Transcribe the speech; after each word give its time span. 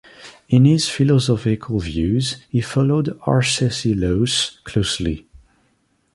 In 0.49 0.65
his 0.65 0.89
philosophical 0.89 1.77
views 1.77 2.37
he 2.49 2.59
followed 2.59 3.19
Arcesilaus 3.27 4.57
closely. 4.63 5.27